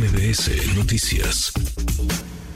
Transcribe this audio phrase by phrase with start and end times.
[0.00, 1.52] MBS Noticias.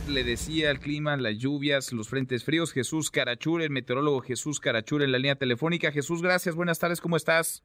[0.08, 2.72] Le decía el clima, las lluvias, los frentes fríos.
[2.72, 5.92] Jesús Carachure, el meteorólogo Jesús Carachure en la línea telefónica.
[5.92, 7.62] Jesús, gracias, buenas tardes, ¿cómo estás?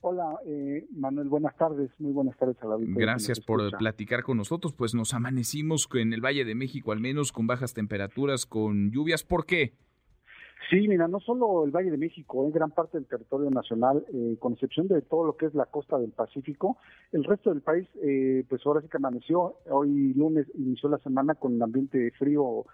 [0.00, 2.76] Hola, eh, Manuel, buenas tardes, muy buenas tardes a la.
[2.80, 4.74] Gracias por platicar con nosotros.
[4.74, 9.22] Pues nos amanecimos en el Valle de México, al menos con bajas temperaturas, con lluvias.
[9.22, 9.74] ¿Por qué?
[10.70, 14.36] Sí, mira, no solo el Valle de México, en gran parte del territorio nacional, eh,
[14.38, 16.78] con excepción de todo lo que es la costa del Pacífico,
[17.12, 21.34] el resto del país, eh, pues ahora sí que amaneció, hoy lunes inició la semana
[21.34, 22.64] con un ambiente frío,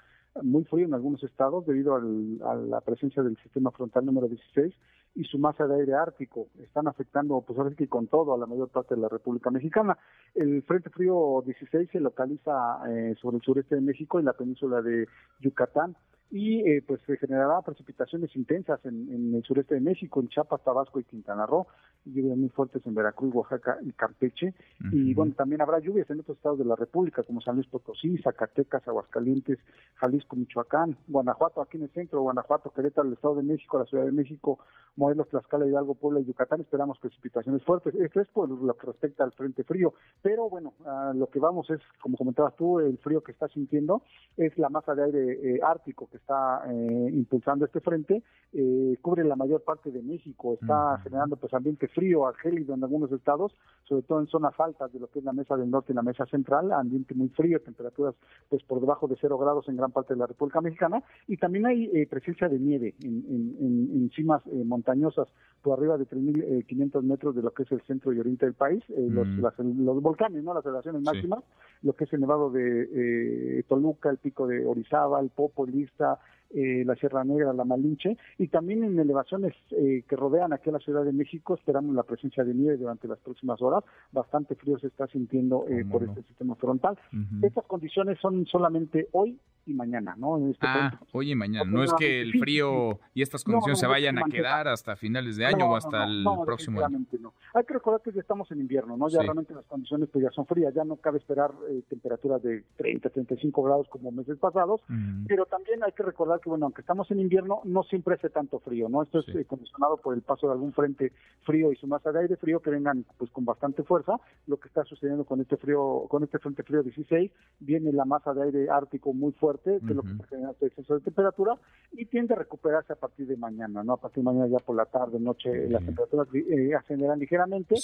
[0.43, 4.73] muy frío en algunos estados debido a la presencia del sistema frontal número 16
[5.17, 6.47] y su masa de aire ártico.
[6.63, 9.51] Están afectando, pues ahora sí que con todo, a la mayor parte de la República
[9.51, 9.99] Mexicana.
[10.35, 12.53] El Frente Frío 16 se localiza
[12.89, 15.09] eh, sobre el sureste de México, en la península de
[15.41, 15.97] Yucatán,
[16.31, 21.01] y eh, pues se generará precipitaciones intensas en, el sureste de México, en Chiapas, Tabasco
[21.01, 21.67] y Quintana Roo,
[22.05, 24.55] lluvias muy fuertes en Veracruz, Oaxaca y Campeche,
[24.93, 28.17] y bueno, también habrá lluvias en otros estados de la República, como San Luis Potosí,
[28.19, 29.59] Zacatecas, Aguascalientes,
[29.97, 34.05] Jalisco, Michoacán, Guanajuato, aquí en el centro, Guanajuato, Querétaro, el Estado de México, la Ciudad
[34.05, 34.61] de México,
[34.97, 37.95] Morelos, Tlaxcala, Hidalgo, Puebla y Yucatán, esperamos precipitaciones fuertes.
[37.95, 40.75] Esto es por lo que respecta al frente frío, pero bueno,
[41.15, 44.03] lo que vamos es, como comentabas tú, el frío que está sintiendo
[44.37, 49.25] es la masa de aire eh, ártico que está eh, impulsando este frente, eh, cubre
[49.25, 53.53] la mayor parte de México, está generando pues ambiente frío, gélido en algunos estados,
[53.85, 56.03] sobre todo en zonas altas de lo que es la mesa del norte y la
[56.03, 58.15] mesa central, ambiente muy frío, temperaturas
[58.49, 61.67] pues por debajo de cero grados en gran parte de la República Mexicana, y también
[61.67, 65.29] hay eh, presencia de nieve en, en, en, cimas montañosas
[65.63, 68.83] por arriba de 3.500 metros de lo que es el centro y oriente del país,
[68.89, 71.41] los, los volcanes, no las elevaciones máximas,
[71.83, 76.19] lo que es el nevado de Toluca, el pico de Orizaba, el Popo, el Lista,
[76.53, 80.73] eh, la Sierra Negra, la Malinche, y también en elevaciones eh, que rodean aquí a
[80.73, 83.85] la Ciudad de México esperamos la presencia de nieve durante las próximas horas.
[84.11, 86.99] Bastante frío se está sintiendo eh, por este sistema frontal.
[87.43, 89.39] Estas condiciones son solamente hoy
[89.71, 90.39] y mañana, ¿no?
[90.51, 91.71] Este ah, hoy y mañana.
[91.71, 95.47] No es que el frío y estas condiciones se vayan a quedar hasta finales de
[95.47, 96.99] año o hasta el próximo año.
[97.21, 97.35] No.
[97.55, 99.09] Hay que recordar que ya estamos en invierno, ¿no?
[99.09, 101.53] Ya realmente las condiciones pues ya son frías, ya no cabe esperar
[101.89, 104.81] temperaturas de 30, 35 grados como meses pasados,
[105.27, 108.59] pero también hay que recordar que, bueno, aunque estamos en invierno, no siempre hace tanto
[108.61, 109.03] frío, ¿no?
[109.03, 111.13] Esto es eh, condicionado por el paso de algún frente
[111.45, 114.17] frío y su masa de aire frío que vengan pues con bastante fuerza.
[114.47, 118.33] Lo que está sucediendo con este frío, con este frente frío 16, viene la masa
[118.33, 121.55] de aire ártico muy fuerte, que es lo que genera este exceso de temperatura,
[121.93, 123.95] y tiende a recuperarse a partir de mañana, ¿no?
[123.95, 127.75] A partir de mañana ya por la tarde, noche, las temperaturas eh, aceleran ligeramente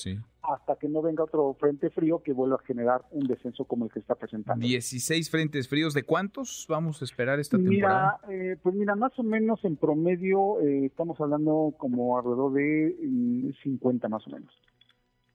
[0.42, 3.90] hasta que no venga otro frente frío que vuelva a generar un descenso como el
[3.90, 4.64] que está presentando.
[4.64, 8.20] 16 frentes fríos, ¿de cuántos vamos a esperar esta temporada?
[8.28, 13.54] Mira, eh, pues mira, más o menos en promedio eh, estamos hablando como alrededor de
[13.62, 14.52] 50 mm, más o menos.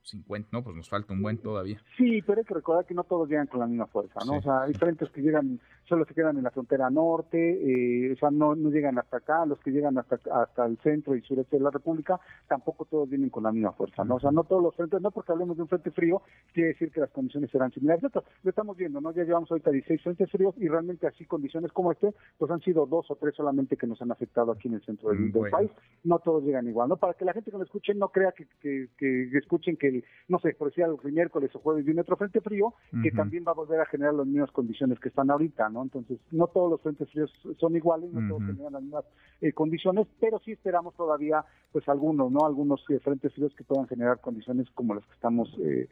[0.04, 1.80] 50, no, pues nos falta un buen todavía.
[1.96, 4.38] Sí, pero hay que recordar que no todos llegan con la misma fuerza, ¿no?
[4.38, 8.16] O sea, hay frentes que llegan, solo se quedan en la frontera norte, eh, o
[8.16, 11.56] sea, no, no llegan hasta acá, los que llegan hasta, hasta el centro y sureste
[11.56, 14.16] de la República, tampoco todos vienen con la misma fuerza, ¿no?
[14.16, 16.22] O sea, no todos los frentes, no porque hablemos de un frente frío,
[16.52, 18.04] quiere decir que las condiciones serán similares.
[18.04, 19.12] Esto lo estamos viendo, ¿no?
[19.12, 22.86] Ya llevamos ahorita 16 frentes fríos y realmente así condiciones como este, pues han sido
[22.86, 25.70] dos o tres solamente que nos han afectado aquí en el centro del, país.
[26.04, 26.96] No todos llegan igual, ¿no?
[26.96, 30.38] Para que la gente que lo escuche no crea que, que, que escuchen que no
[30.38, 33.54] sé, por decir el miércoles o jueves viene otro frente frío que también va a
[33.54, 35.82] volver a generar las mismas condiciones que están ahorita, ¿no?
[35.82, 39.04] Entonces, no todos los frentes fríos son iguales, no todos generan las mismas
[39.40, 42.46] eh, condiciones, pero sí esperamos todavía, pues algunos, ¿no?
[42.46, 45.88] Algunos eh, frentes fríos que puedan generar condiciones como las que estamos eh,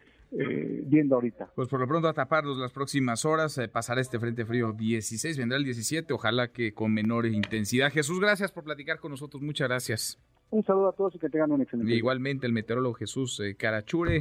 [0.87, 1.51] viendo ahorita.
[1.57, 5.59] Pues por lo pronto a taparlos las próximas horas, pasará este frente frío 16, vendrá
[5.59, 7.91] el 17, ojalá que con menor intensidad.
[7.91, 10.19] Jesús, gracias por platicar con nosotros, muchas gracias.
[10.51, 11.97] Un saludo a todos y que tengan un excelente día.
[11.97, 14.21] Igualmente el meteorólogo Jesús Carachure.